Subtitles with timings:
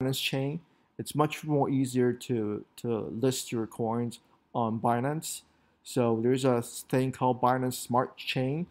[0.00, 0.60] Binance chain.
[0.96, 4.20] It's much more easier to to list your coins
[4.54, 5.42] on Binance.
[5.82, 8.66] So there's a thing called Binance Smart Chain,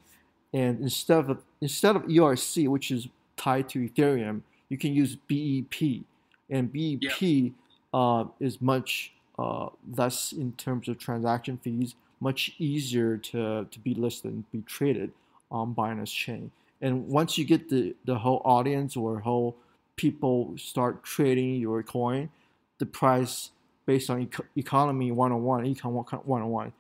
[0.53, 6.05] and instead of instead of ERC, which is tied to Ethereum, you can use BEP,
[6.49, 7.49] and BEP yeah.
[7.93, 9.67] uh, is much uh,
[9.97, 15.11] less in terms of transaction fees, much easier to, to be listed and be traded
[15.51, 16.51] on Binance Chain.
[16.81, 19.57] And once you get the, the whole audience or whole
[19.97, 22.29] people start trading your coin,
[22.77, 23.51] the price
[23.85, 26.73] based on eco- economy 101, econ 101,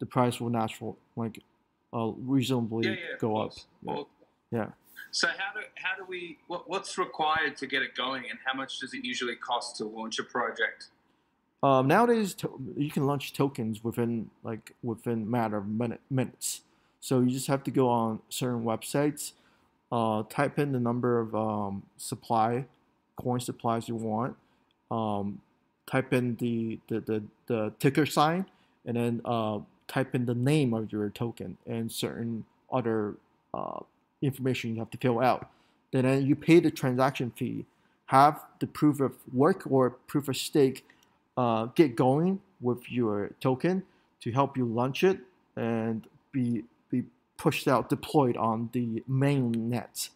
[0.00, 1.40] the price will naturally like
[1.94, 3.52] uh, reasonably yeah, yeah, go up.
[3.82, 4.08] Well,
[4.50, 4.66] yeah.
[5.10, 8.54] So how do how do we what, what's required to get it going, and how
[8.54, 10.88] much does it usually cost to launch a project?
[11.62, 16.62] Um, nowadays, to, you can launch tokens within like within matter of minute, minutes.
[17.00, 19.32] So you just have to go on certain websites,
[19.92, 22.64] uh, type in the number of um, supply
[23.16, 24.36] coin supplies you want,
[24.90, 25.40] um,
[25.86, 28.46] type in the, the, the, the, ticker sign,
[28.86, 33.14] and then uh, type in the name of your token and certain other
[33.52, 33.80] uh,
[34.22, 35.48] information you have to fill out.
[35.92, 37.66] Then you pay the transaction fee,
[38.06, 40.86] have the proof of work or proof of stake
[41.36, 43.82] uh, get going with your token
[44.20, 45.18] to help you launch it
[45.56, 46.64] and be
[47.36, 50.08] pushed out, deployed on the main net.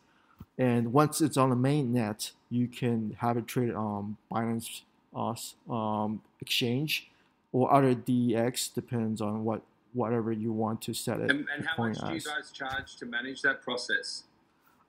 [0.57, 4.83] And once it's on the main net, you can have it traded on Binance
[5.15, 5.35] uh,
[5.73, 7.11] um, exchange
[7.53, 9.63] or other DEX, depends on what
[9.95, 11.31] whatever you want to set it.
[11.31, 14.25] And, and how much do you guys charge to manage that process?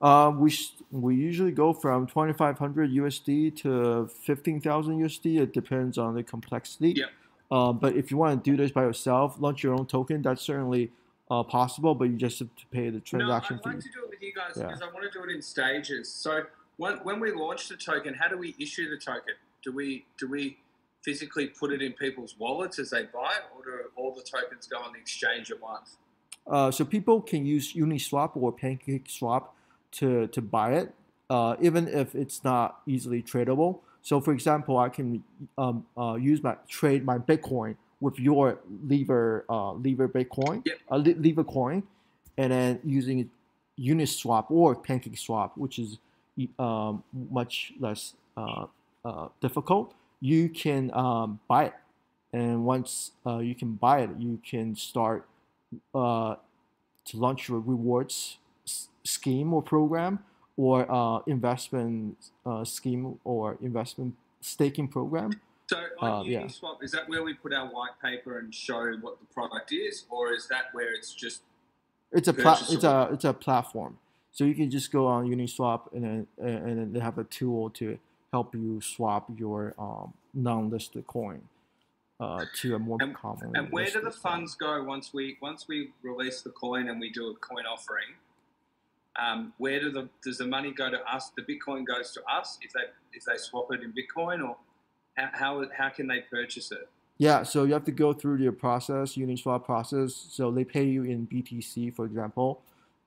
[0.02, 0.54] Uh, we
[0.92, 5.42] we usually go from 2,500 USD to 15,000 USD.
[5.42, 6.94] It depends on the complexity.
[6.96, 7.06] Yeah.
[7.52, 10.42] Uh, but if you want to do this by yourself, launch your own token, that's
[10.42, 10.92] certainly
[11.30, 14.04] uh, possible, but you just have to pay the transaction no, I'd like to do
[14.06, 14.68] it with you guys yeah.
[14.68, 16.12] because I want to do it in stages.
[16.12, 16.44] So
[16.78, 19.36] when, when we launch the token, how do we issue the token?
[19.64, 20.58] Do we do we
[21.04, 24.68] physically put it in people's wallets as they buy it, or do all the tokens
[24.68, 25.98] go on the exchange at once?
[26.48, 29.48] Uh, so people can use Uniswap or PancakeSwap
[29.92, 30.96] to to buy it,
[31.30, 33.80] uh, even if it's not easily tradable.
[34.02, 35.24] So, for example, I can
[35.58, 40.78] um, uh, use my trade my Bitcoin with your lever uh, lever Bitcoin, yep.
[40.90, 41.84] uh, lever coin,
[42.38, 43.30] and then using
[43.80, 45.98] Uniswap or PancakeSwap, which is
[46.58, 48.66] um, much less uh,
[49.04, 49.94] uh, difficult.
[50.22, 51.74] You can um, buy it,
[52.34, 55.28] and once uh, you can buy it, you can start
[55.94, 56.36] uh,
[57.06, 58.38] to launch your rewards
[59.04, 60.20] scheme or program
[60.58, 65.32] or uh, investment uh, scheme or investment staking program.
[65.70, 66.86] So on uh, Uniswap, yeah.
[66.86, 70.34] is that where we put our white paper and show what the product is, or
[70.34, 71.44] is that where it's just
[72.12, 74.00] it's a pla- it's a it's a platform.
[74.32, 77.70] So you can just go on Uniswap and then and then they have a tool
[77.82, 78.00] to
[78.32, 81.42] help you swap your um, non-listed coin
[82.20, 83.56] uh, to a more and, common.
[83.56, 87.12] And where do the funds go once we once we release the coin and we
[87.12, 88.16] do a coin offering?
[89.22, 91.32] Um, where do the does the money go to us?
[91.38, 94.58] The Bitcoin goes to us if they if they swap it in Bitcoin, or
[95.20, 96.88] how how, how can they purchase it?
[97.18, 100.16] Yeah, so you have to go through the process, Uniswap process.
[100.30, 102.62] So they pay you in BTC, for example.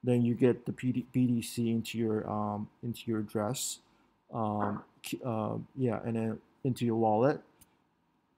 [0.04, 3.78] Then you get the BTC into your um, into your address.
[4.32, 4.82] Um,
[5.24, 7.40] uh, yeah, and then into your wallet,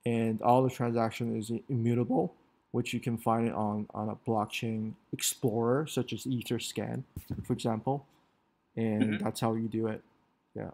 [0.06, 2.34] and all the transaction is immutable
[2.74, 7.04] which you can find it on, on a blockchain explorer such as Etherscan,
[7.44, 8.04] for example.
[8.74, 9.24] And mm-hmm.
[9.24, 10.02] that's how you do it.
[10.54, 10.70] Yeah.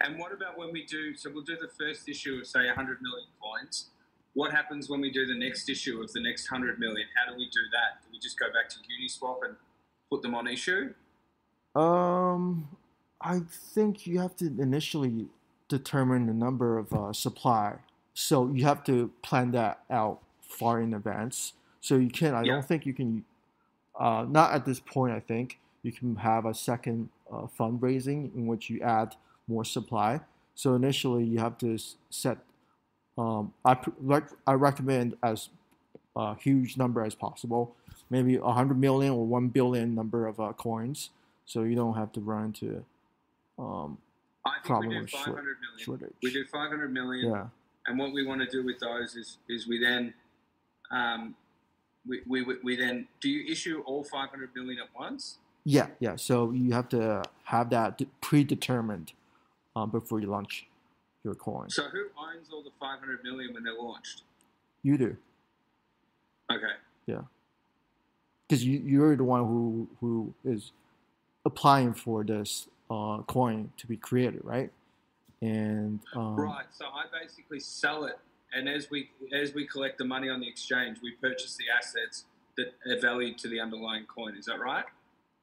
[0.00, 3.02] And what about when we do, so we'll do the first issue of say 100
[3.02, 3.90] million coins.
[4.34, 7.06] What happens when we do the next issue of the next 100 million?
[7.16, 8.02] How do we do that?
[8.02, 9.56] Do we just go back to Uniswap and
[10.10, 10.92] put them on issue?
[11.74, 12.68] Um,
[13.20, 13.40] I
[13.74, 15.26] think you have to initially
[15.68, 17.76] determine the number of uh, supply.
[18.12, 21.54] So you have to plan that out far in advance.
[21.80, 22.34] So you can.
[22.34, 22.52] I yeah.
[22.52, 23.24] don't think you can.
[23.98, 25.12] Uh, not at this point.
[25.12, 29.16] I think you can have a second uh, fundraising in which you add
[29.48, 30.20] more supply.
[30.54, 31.78] So initially, you have to
[32.10, 32.38] set.
[33.16, 33.76] Um, I
[34.46, 35.48] I recommend as
[36.16, 37.74] a uh, huge number as possible,
[38.10, 41.10] maybe a hundred million or one billion number of uh, coins,
[41.44, 42.84] so you don't have to run into
[43.58, 43.98] um,
[44.44, 45.56] I think we do 500 million.
[45.78, 46.12] Shortage.
[46.22, 47.30] We do 500 million.
[47.32, 47.46] Yeah.
[47.86, 50.14] And what we want to do with those is, is we then
[50.90, 51.34] um,
[52.06, 55.38] we, we, we then do you issue all 500 million at once?
[55.64, 56.16] Yeah, yeah.
[56.16, 59.12] So you have to have that predetermined
[59.74, 60.66] um, before you launch
[61.24, 61.70] your coin.
[61.70, 64.22] So who owns all the 500 million when they're launched?
[64.82, 65.16] You do.
[66.52, 66.74] Okay.
[67.06, 67.22] Yeah.
[68.46, 70.72] Because you, you're the one who, who is
[71.46, 74.70] applying for this uh, coin to be created, right?
[75.44, 76.64] and um, Right.
[76.72, 78.18] So I basically sell it,
[78.52, 82.24] and as we as we collect the money on the exchange, we purchase the assets
[82.56, 84.36] that are valued to the underlying coin.
[84.36, 84.84] Is that right?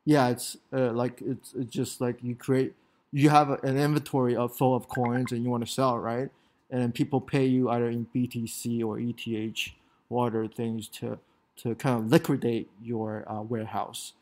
[0.05, 2.73] Yeah, it's uh, like it's, it's just like you create
[3.11, 6.29] you have a, an inventory of full of coins and you want to sell right?
[6.69, 9.71] And then people pay you either in BTC or ETH
[10.09, 11.19] or other things to
[11.57, 14.13] to kind of liquidate your uh, warehouse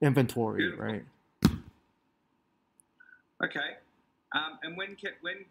[0.00, 0.84] inventory, Beautiful.
[0.84, 1.04] right?
[3.44, 3.76] Okay.
[4.32, 5.44] Um, and when can, when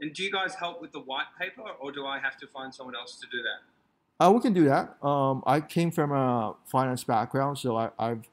[0.00, 2.74] and do you guys help with the white paper, or do I have to find
[2.74, 4.24] someone else to do that?
[4.24, 4.96] Uh, we can do that.
[5.02, 8.28] Um, I came from a finance background, so I, I've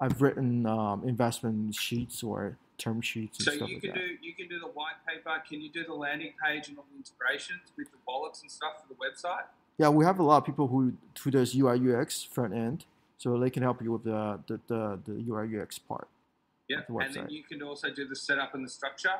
[0.00, 3.98] I've written um, investment sheets or term sheets and So stuff you like can that.
[3.98, 5.42] do you can do the white paper.
[5.48, 8.82] Can you do the landing page and all the integrations with the wallets and stuff
[8.82, 9.44] for the website?
[9.78, 12.84] Yeah, we have a lot of people who who does UI UX front end,
[13.18, 16.08] so they can help you with the the, the, the UI UX part.
[16.68, 19.14] Yeah, the and then you can also do the setup and the structure.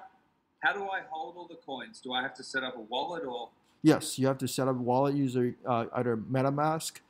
[0.60, 2.00] How do I hold all the coins?
[2.00, 3.50] Do I have to set up a wallet or?
[3.82, 7.00] Yes, you have to set up a wallet user uh, either MetaMask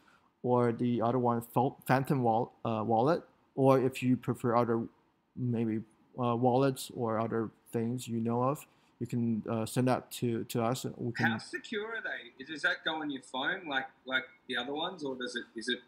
[0.42, 1.42] or the other one
[1.86, 3.22] Phantom wall, uh, wallet,
[3.56, 4.86] or if you prefer other
[5.34, 5.78] maybe
[6.18, 8.66] uh, wallets or other things you know of,
[9.00, 12.44] you can uh, send that to, to us we can How secure are they?
[12.44, 15.68] Does that go on your phone like like the other ones, or does it is
[15.68, 15.80] it?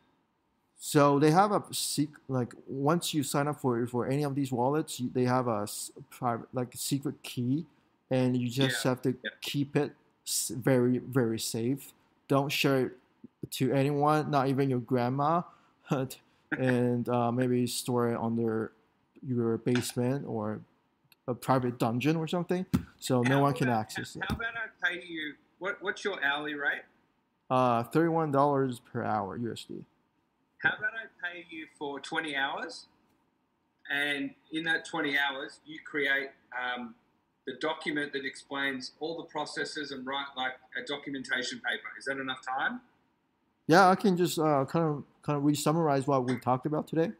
[0.80, 4.52] So they have a sec like once you sign up for for any of these
[4.52, 5.66] wallets, they have a
[6.10, 7.66] private like secret key,
[8.10, 9.30] and you just Yeah, have to yeah.
[9.40, 9.92] keep it
[10.50, 11.92] very very safe.
[12.28, 15.42] Don't share it to anyone, not even your grandma,
[16.56, 18.72] and uh, maybe store it under
[19.26, 20.60] your basement or
[21.26, 22.64] a private dungeon or something,
[22.98, 24.22] so no one can about- access it.
[24.28, 25.34] How about I pay you?
[25.58, 26.82] What what's your hourly rate?
[27.50, 29.82] Uh, thirty-one dollars per hour USD.
[30.62, 32.86] How about I pay you for 20 hours?
[33.90, 36.94] And in that 20 hours, you create um,
[37.46, 41.88] the document that explains all the processes and write like a documentation paper.
[41.96, 42.80] Is that enough time?
[43.68, 47.12] Yeah, I can just uh, kind of kind of re-summarize what we talked about today,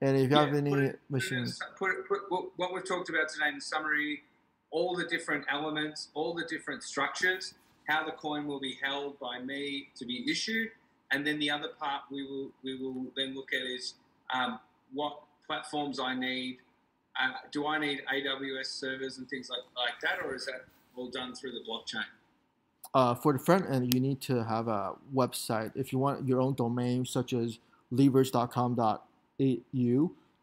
[0.00, 2.84] and if you have any put it- Put, machines, put, it- put what- what we've
[2.86, 4.22] talked about today in the summary,
[4.70, 7.54] all the different elements, all the different structures,
[7.88, 10.70] how the coin will be held by me to be issued,
[11.10, 13.94] and then the other part we will we will then look at is
[14.32, 14.60] um,
[14.92, 16.60] what platforms I need.
[17.20, 21.08] Uh, do I need AWS servers and things like, like that, or is that all
[21.10, 22.04] done through the blockchain?
[22.94, 25.72] Uh, for the front end, you need to have a website.
[25.74, 27.58] If you want your own domain, such as
[27.90, 29.00] levers.com.au,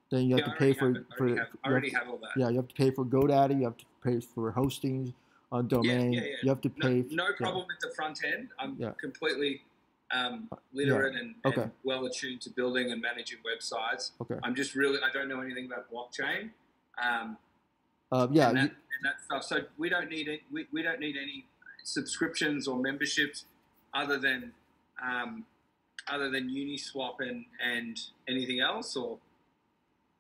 [0.10, 2.18] then you have Yeah, to pay for have for have, I have already have all
[2.18, 2.30] that.
[2.38, 3.58] yeah, you have to pay for GoDaddy.
[3.60, 5.14] You have to pay for hosting
[5.52, 6.14] a domain.
[6.14, 6.36] yeah, yeah.
[6.44, 7.06] You have to No, pay.
[7.10, 7.36] no yeah.
[7.38, 8.50] problem with the front end.
[8.60, 9.62] I'm completely
[10.12, 11.64] um, literate and, Okay.
[11.64, 14.12] and well attuned to building and managing websites.
[14.22, 14.36] Okay.
[14.44, 16.52] I'm just really I don't know anything about blockchain.
[17.02, 17.38] Um,
[18.10, 19.44] Uh, yeah, and, that, you- and that stuff.
[19.44, 20.42] So we don't need it.
[20.50, 21.46] We, we don't need any
[21.88, 23.46] subscriptions or memberships
[23.94, 24.52] other than
[25.04, 25.46] um,
[26.08, 28.96] other than Uniswap and and anything else.
[28.96, 29.18] Or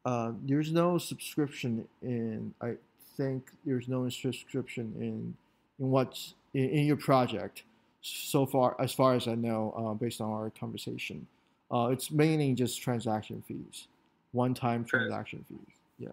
[0.05, 2.53] Uh, there's no subscription in.
[2.61, 2.75] I
[3.17, 5.35] think there's no subscription in
[5.79, 7.63] in what's in, in your project
[8.01, 11.27] so far, as far as I know, uh, based on our conversation.
[11.69, 13.87] Uh, it's mainly just transaction fees,
[14.31, 15.75] one-time transaction fees.
[15.99, 16.09] Yeah.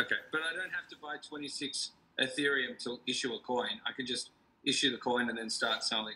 [0.00, 3.78] okay, but I don't have to buy 26 Ethereum to issue a coin.
[3.86, 4.30] I can just
[4.66, 6.14] issue the coin and then start selling.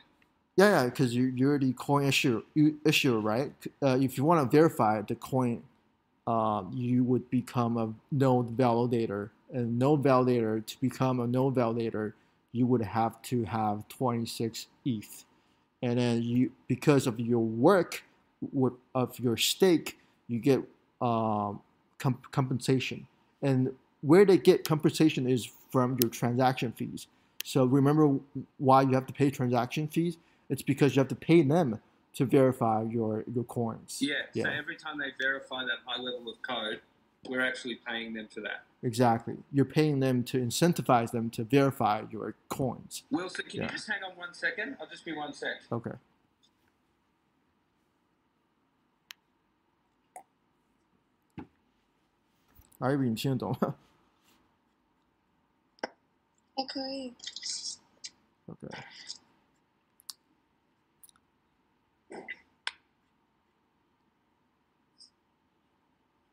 [0.56, 3.52] Yeah, yeah, because you, you're the coin issuer, you, issuer right?
[3.82, 5.62] Uh, if you want to verify the coin,
[6.26, 9.30] um, you would become a node validator.
[9.52, 12.12] And node validator, to become a node validator,
[12.52, 15.24] you would have to have 26 ETH.
[15.82, 18.04] And then you, because of your work,
[18.94, 20.60] of your stake, you get
[21.00, 21.60] um,
[21.98, 23.06] comp- compensation.
[23.42, 27.06] And where they get compensation is from your transaction fees.
[27.43, 28.19] So remember
[28.57, 30.17] why you have to pay transaction fees?
[30.49, 31.79] It's because you have to pay them
[32.15, 33.97] to verify your, your coins.
[34.01, 34.43] Yeah, Yeah.
[34.45, 36.81] So every time they verify that high level of code,
[37.27, 38.63] we're actually paying them for that.
[38.83, 39.35] Exactly.
[39.51, 43.03] You're paying them to incentivize them to verify your coins.
[43.11, 43.65] Wilson, can Yeah.
[43.65, 44.77] you just hang on one second?
[44.79, 45.61] I'll just be one sec.
[45.71, 45.95] Okay.
[52.79, 53.75] 阿玉，你听得懂吗
[56.59, 57.13] 还可以。
[58.47, 58.67] ？OK。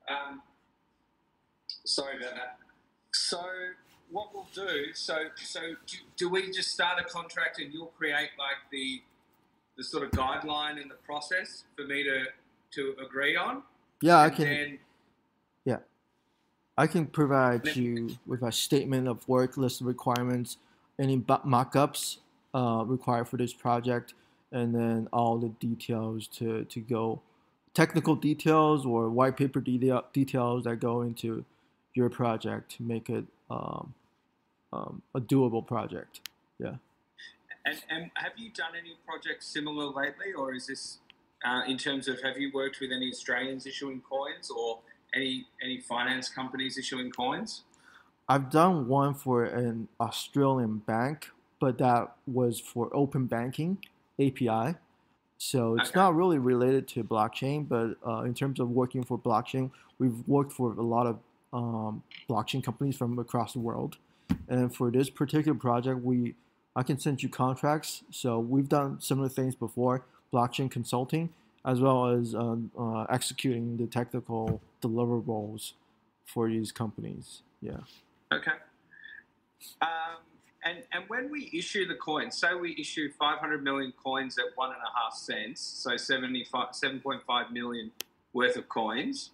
[0.09, 0.42] Um,
[1.85, 2.59] sorry about that.
[3.12, 3.40] So
[4.11, 8.30] what we'll do, so so do, do we just start a contract and you'll create
[8.38, 9.02] like the
[9.76, 12.26] the sort of guideline and the process for me to
[12.73, 13.62] to agree on?
[14.00, 14.78] Yeah, I and can.
[16.77, 20.57] I can provide you with a statement of work, list of requirements,
[21.00, 22.19] any mock-ups
[22.53, 24.13] uh, required for this project,
[24.51, 27.22] and then all the details to, to go,
[27.74, 31.43] technical details or white paper detail, details that go into
[31.96, 33.93] your project to make it um,
[34.72, 36.22] um, a doable project.
[36.60, 36.75] Yeah.
[37.65, 41.00] And, and have you done any projects similar lately, or is this
[41.46, 44.79] uh, in terms of have you worked with any Australians issuing coins or
[45.13, 47.63] any any finance companies issuing coins?
[48.29, 53.77] I've done one for an Australian bank, but that was for open banking
[54.19, 54.75] API.
[55.37, 55.99] So it's Okay.
[55.99, 60.51] not really related to blockchain, but uh, in terms of working for blockchain, we've worked
[60.51, 61.19] for a lot of
[61.53, 63.97] um, blockchain companies from across the world.
[64.49, 66.35] And for this particular project, we
[66.75, 68.03] I can send you contracts.
[68.11, 71.29] So we've done similar things before, blockchain consulting,
[71.67, 75.74] as well as um, uh, executing the technical deliverables
[76.25, 77.41] for these companies.
[77.62, 77.79] Yeah.
[78.33, 78.51] Okay.
[79.81, 80.21] Um,
[80.63, 84.69] and and when we issue the coins, say we issue 500 million coins at one
[84.69, 87.91] and a half cents, so 75, 7.5 million
[88.31, 89.31] worth of coins,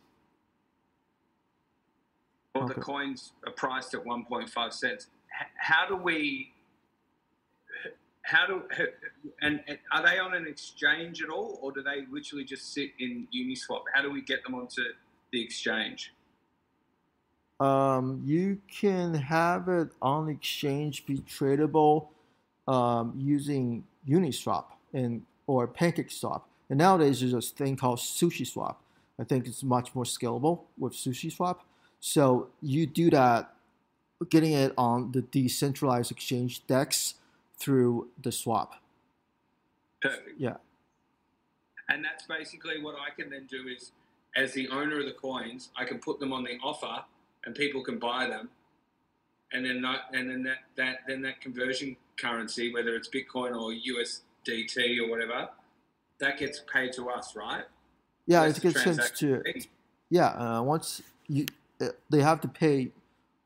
[2.55, 5.07] or the coins are priced at 1.5 cents.
[5.57, 6.51] How do we?
[8.23, 8.63] How do
[9.41, 12.91] and, and are they on an exchange at all, or do they literally just sit
[12.99, 13.83] in Uniswap?
[13.93, 14.81] How do we get them onto
[15.31, 16.13] the exchange?
[17.59, 22.07] Um, you can have it on exchange be tradable
[22.67, 26.41] um, using Uniswap and or PancakeSwap.
[26.69, 28.75] And nowadays there's this thing called SushiSwap.
[29.19, 31.57] I think it's much more scalable with SushiSwap.
[31.99, 33.53] So you do that,
[34.29, 37.15] getting it on the decentralized exchange DEX
[37.57, 38.75] through the swap.
[40.01, 40.39] Perfect.
[40.39, 40.55] Yeah.
[41.89, 43.91] And that's basically what I can then do is,
[44.36, 47.03] as the owner of the coins, I can put them on the offer,
[47.45, 48.50] and people can buy them,
[49.51, 53.72] and then not, and then that, that then that conversion currency, whether it's Bitcoin or
[53.72, 55.50] USDT or whatever,
[56.19, 57.63] that gets paid to us, right?
[58.25, 59.43] Yeah, That's it gets sent to
[60.10, 60.27] yeah.
[60.27, 61.45] Uh, once you
[61.81, 62.91] uh, they have to pay,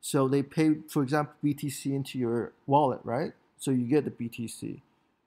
[0.01, 3.33] so they pay for example BTC into your wallet, right?
[3.57, 4.81] So you get the BTC,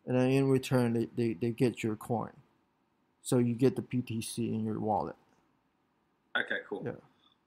[0.06, 2.30] and then in return they, they, they get your coin.
[3.22, 5.16] So you get the BTC in your wallet.
[6.36, 6.82] Okay, cool.
[6.84, 6.92] Yeah.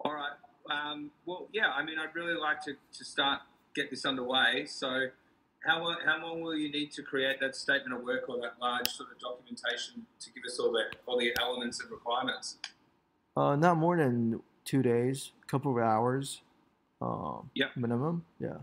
[0.01, 0.33] All right.
[0.69, 1.69] Um, well, yeah.
[1.69, 3.41] I mean, I'd really like to, to start
[3.75, 4.65] get this underway.
[4.67, 5.07] So,
[5.65, 8.87] how how long will you need to create that statement of work or that large
[8.89, 12.57] sort of documentation to give us all the all the elements and requirements?
[13.35, 16.41] Uh, not more than two days, a couple of hours,
[17.01, 17.77] um, Yep.
[17.77, 18.25] minimum.
[18.39, 18.57] Yeah.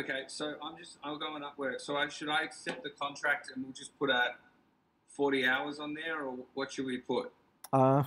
[0.00, 0.22] Okay.
[0.26, 1.80] So I'm just I'll go on Upwork.
[1.80, 4.34] So I, should I accept the contract and we'll just put a
[5.08, 7.32] forty hours on there, or what should we put?
[7.72, 8.04] Uh,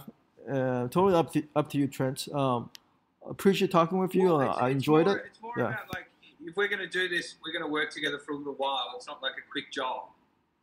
[0.50, 2.28] uh, totally up to up to you, Trent.
[2.34, 2.70] Um,
[3.28, 4.26] appreciate talking with you.
[4.26, 5.26] Well, uh, I enjoyed more- it.
[5.28, 5.68] It's more Yeah.
[5.68, 6.08] about like
[6.46, 8.94] if we're going to do this, we're going to work together for a little while.
[8.96, 10.10] It's not like a quick job.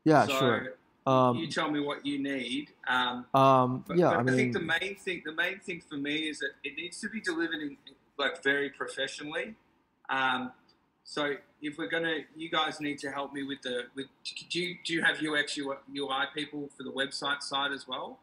[0.05, 0.75] Yeah, so sure.
[1.07, 2.73] Um, you tell me what you need.
[2.87, 5.97] Um, um, but, yeah, but I I, think the main thing, the main thing for
[5.97, 7.77] me is that it needs to be delivered in
[8.19, 9.55] like very professionally.
[10.11, 10.53] Um,
[11.05, 13.85] so if we're gonna, you guys need to help me with the.
[13.95, 14.07] With,
[14.51, 18.19] do you do you have UX UI people for the website side as well?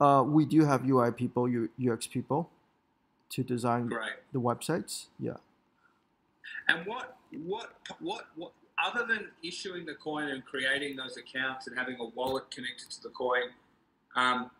[0.00, 1.48] Uh, we do have UI people,
[1.84, 2.50] UX people,
[3.30, 4.10] to design Great.
[4.32, 5.06] the websites.
[5.18, 5.34] Yeah.
[6.68, 7.70] And what what
[8.00, 8.52] what what
[8.84, 13.02] other than issuing the coin and creating those accounts and having a wallet connected to
[13.02, 13.50] the coin,
[14.14, 14.50] um,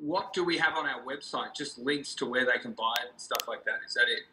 [0.00, 1.54] what do we have on our website?
[1.54, 3.76] Just links to where they can buy it and stuff like that.
[3.86, 4.24] Is that it?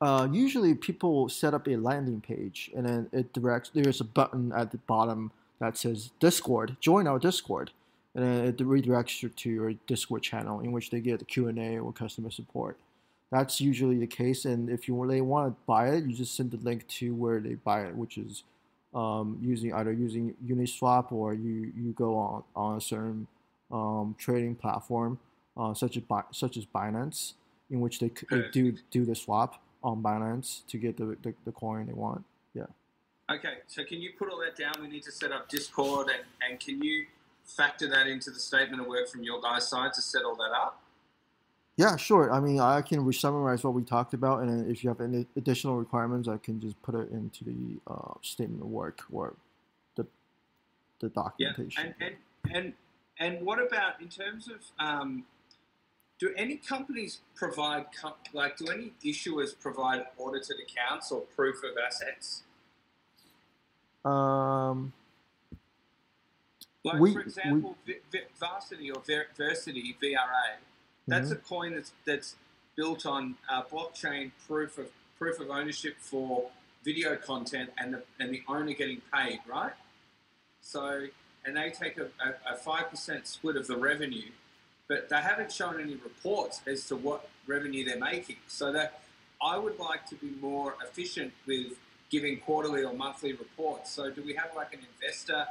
[0.00, 3.70] Uh, usually people set up a landing page and then it directs.
[3.74, 6.76] There's a button at the bottom that says Discord.
[6.80, 7.72] Join our Discord,
[8.14, 11.48] and then it redirects you to your Discord channel in which they get the Q
[11.48, 12.78] and A or customer support.
[13.30, 14.44] That's usually the case.
[14.44, 17.40] And if you really want to buy it, you just send the link to where
[17.40, 18.44] they buy it, which is
[18.94, 23.26] um, using either using Uniswap or you you go on on a certain
[23.70, 25.18] um, trading platform
[25.56, 27.34] uh, such as such as Binance,
[27.70, 31.52] in which they, they do do the swap on Binance to get the, the, the
[31.52, 32.24] coin they want.
[32.54, 32.64] Yeah.
[33.30, 34.72] Okay, so can you put all that down?
[34.80, 37.06] We need to set up Discord, and, and can you
[37.44, 40.50] factor that into the statement of work from your guys' side to set all that
[40.54, 40.82] up?
[41.76, 42.32] Yeah, sure.
[42.32, 45.76] I mean, I can re-summarize what we talked about, and if you have any additional
[45.76, 49.34] requirements, I can just put it into the uh, statement of work or
[49.94, 50.04] the
[50.98, 51.06] the
[51.38, 51.94] Yeah, documentation.
[52.00, 52.14] and
[52.50, 52.72] and and
[53.20, 55.24] and what about in terms of um,
[56.18, 57.86] do any companies provide
[58.32, 62.42] like do any issuers provide audited accounts or proof of assets?
[64.04, 64.92] Um,
[66.84, 68.00] Like We- for example, Vi-
[68.38, 70.58] Varsity or Ver- Versity VRA,
[71.06, 72.36] That's a coin that's that's
[72.76, 76.50] built on uh, blockchain proof of proof of ownership for
[76.84, 79.72] video content and the and the owner getting paid, right?
[80.60, 81.06] So
[81.44, 82.10] and they take a
[82.46, 84.30] a five percent split of the revenue,
[84.88, 88.36] but they haven't shown any reports as to what revenue they're making.
[88.46, 89.02] So that
[89.42, 91.72] I would like to be more efficient with
[92.10, 93.90] giving quarterly or monthly reports.
[93.90, 95.46] So do we have like an investor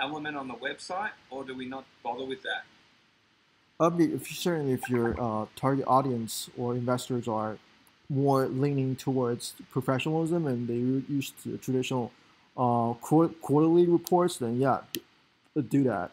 [0.00, 2.64] element on the website, or do we not bother with that?
[3.98, 7.56] if certainly if your uh, target audience or investors are
[8.10, 10.74] more leaning towards professionalism and they
[11.12, 12.12] use the traditional
[12.58, 14.80] uh, quarterly reports, then yeah,
[15.68, 16.10] do that.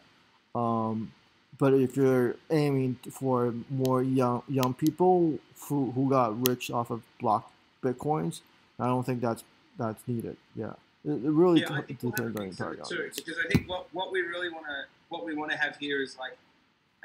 [0.56, 1.12] Um,
[1.58, 7.02] but if you're aiming for more young young people who, who got rich off of
[7.20, 7.52] block
[7.84, 8.42] bitcoins,
[8.80, 9.44] I don't think that's
[9.78, 10.38] that's needed.
[10.56, 10.74] Yeah,
[11.06, 13.16] it, it really yeah, t- depends on your target audience.
[13.16, 16.02] Because I think what, what we really want to what we want to have here
[16.02, 16.38] is like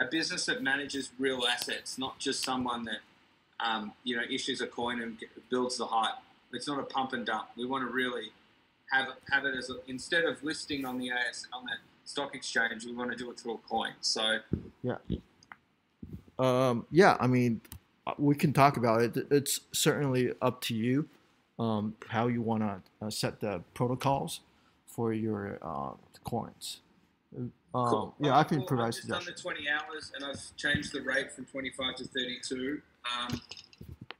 [0.01, 3.01] a business that manages real assets, not just someone that
[3.61, 5.19] um, you know issues a coin and
[5.51, 6.15] builds the hype.
[6.53, 7.49] It's not a pump and dump.
[7.57, 8.33] We want to really
[8.91, 11.73] have have it as a, instead of listing on the AS on the
[12.05, 13.93] stock exchange, we want to do it through a coin.
[14.01, 14.39] So
[14.83, 14.97] yeah,
[16.39, 17.17] um, yeah.
[17.21, 17.61] I mean,
[18.19, 19.17] we can talk about it.
[19.31, 21.09] It's certainly up to you
[21.59, 24.41] um, how you want to uh, set the protocols
[24.87, 25.93] for your uh,
[26.25, 26.81] coins.
[27.37, 28.15] Um, cool.
[28.21, 31.33] Yeah, I can provide I've just done the 20 hours and I've changed the rate
[31.33, 32.83] from 25 to 32.
[33.05, 33.41] Um,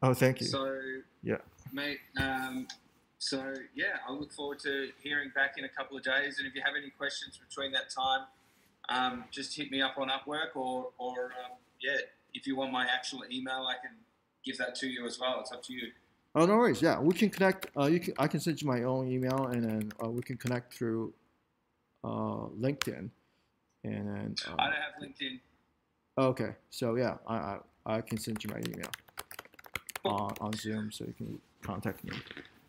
[0.03, 0.47] oh, thank you.
[0.47, 0.81] So,
[1.23, 1.37] yeah,
[1.73, 1.99] mate.
[2.19, 2.67] Um,
[3.23, 6.39] so, yeah, I look forward to hearing back in a couple of days.
[6.39, 8.27] And if you have any questions between that time,
[8.89, 11.99] um, just hit me up on Upwork or, or um, yeah,
[12.35, 13.95] if you want my actual email, I can
[14.45, 15.39] give that to you as well.
[15.39, 15.93] It's up to you.
[16.35, 16.83] Oh, no worries.
[16.83, 17.69] Yeah, we can connect.
[17.79, 18.15] Uh, you can.
[18.19, 21.13] I can send you my own email, and then uh, we can connect through
[22.03, 23.11] uh, LinkedIn.
[23.85, 25.41] And then um, I don't have LinkedIn.
[26.19, 28.91] Okay, so yeah, I I, I can send you my email
[30.05, 32.17] on, on Zoom, so you can contact me.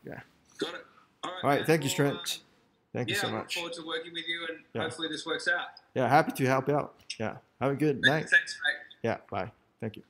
[0.06, 0.20] Yeah.
[0.58, 0.86] Got it.
[1.24, 1.44] All right.
[1.44, 1.66] All right.
[1.66, 2.16] Thank you, Trent.
[2.16, 2.26] Uh,
[2.94, 3.44] thank yeah, you so much.
[3.44, 3.56] much.
[3.56, 4.82] forward to working with you, and yeah.
[4.84, 5.68] hopefully this works out.
[5.96, 6.96] Yeah, happy to help out.
[7.20, 7.38] Yeah.
[7.62, 8.30] Have a good night.
[8.30, 9.00] Thanks, mate.
[9.04, 9.18] Yeah.
[9.30, 9.52] Bye.
[9.80, 10.04] Thank you.